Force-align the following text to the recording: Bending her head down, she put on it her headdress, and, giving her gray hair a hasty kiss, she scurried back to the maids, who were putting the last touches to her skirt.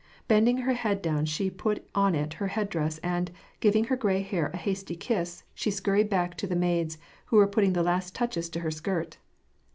Bending 0.27 0.57
her 0.57 0.73
head 0.73 0.99
down, 1.03 1.25
she 1.25 1.51
put 1.51 1.87
on 1.93 2.15
it 2.15 2.33
her 2.41 2.47
headdress, 2.47 2.97
and, 3.03 3.29
giving 3.59 3.83
her 3.83 3.95
gray 3.95 4.23
hair 4.23 4.47
a 4.47 4.57
hasty 4.57 4.95
kiss, 4.95 5.43
she 5.53 5.69
scurried 5.69 6.09
back 6.09 6.35
to 6.37 6.47
the 6.47 6.55
maids, 6.55 6.97
who 7.27 7.35
were 7.37 7.45
putting 7.45 7.73
the 7.73 7.83
last 7.83 8.15
touches 8.15 8.49
to 8.49 8.61
her 8.61 8.71
skirt. 8.71 9.19